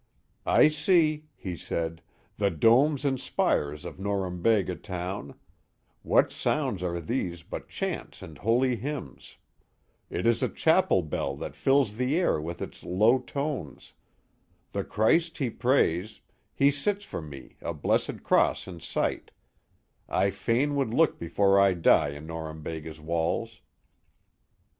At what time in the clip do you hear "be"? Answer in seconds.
15.37-15.51